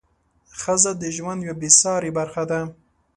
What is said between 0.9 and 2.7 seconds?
د ژوند یوه بې سارې برخه ده.